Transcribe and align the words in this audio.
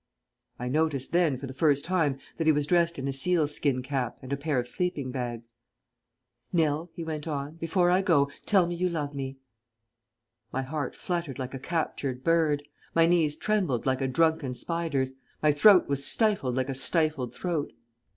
I 0.57 0.67
noticed 0.67 1.11
then 1.11 1.37
for 1.37 1.45
the 1.45 1.53
first 1.53 1.85
time 1.85 2.17
that 2.37 2.47
he 2.47 2.51
was 2.51 2.65
dressed 2.65 2.97
in 2.97 3.07
a 3.07 3.13
seal 3.13 3.47
skin 3.47 3.83
cap 3.83 4.17
and 4.23 4.33
a 4.33 4.35
pair 4.35 4.57
of 4.57 4.67
sleeping 4.67 5.11
bags. 5.11 5.53
"Nell," 6.51 6.89
he 6.95 7.03
went 7.03 7.27
on, 7.27 7.57
"before 7.57 7.91
I 7.91 8.01
go, 8.01 8.31
tell 8.47 8.65
me 8.65 8.73
you 8.73 8.89
love 8.89 9.13
me." 9.13 9.37
My 10.51 10.63
heart 10.63 10.95
fluttered 10.95 11.37
like 11.37 11.53
a 11.53 11.59
captured 11.59 12.23
bird; 12.23 12.63
my 12.95 13.05
knees 13.05 13.35
trembled 13.35 13.85
like 13.85 14.01
a 14.01 14.07
drunken 14.07 14.55
spider's; 14.55 15.13
my 15.43 15.51
throat 15.51 15.87
was 15.87 16.03
stifled 16.03 16.55
like 16.55 16.69
a 16.69 16.73
stifled 16.73 17.35
throat. 17.35 17.71